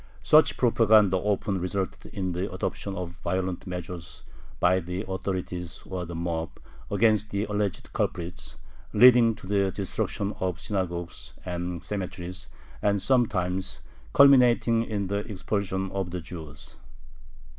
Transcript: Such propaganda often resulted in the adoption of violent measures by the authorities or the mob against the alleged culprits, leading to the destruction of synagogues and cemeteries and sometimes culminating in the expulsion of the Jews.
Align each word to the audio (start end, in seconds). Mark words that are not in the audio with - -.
Such 0.23 0.57
propaganda 0.57 1.15
often 1.17 1.59
resulted 1.59 2.11
in 2.11 2.31
the 2.31 2.51
adoption 2.51 2.95
of 2.95 3.11
violent 3.23 3.67
measures 3.67 4.23
by 4.59 4.79
the 4.79 5.05
authorities 5.07 5.83
or 5.85 6.05
the 6.07 6.15
mob 6.15 6.59
against 6.89 7.29
the 7.29 7.43
alleged 7.43 7.93
culprits, 7.93 8.55
leading 8.93 9.35
to 9.35 9.45
the 9.45 9.69
destruction 9.69 10.33
of 10.39 10.59
synagogues 10.59 11.35
and 11.45 11.83
cemeteries 11.83 12.47
and 12.81 12.99
sometimes 12.99 13.81
culminating 14.11 14.83
in 14.85 15.05
the 15.05 15.17
expulsion 15.31 15.91
of 15.91 16.09
the 16.09 16.19
Jews. 16.19 16.79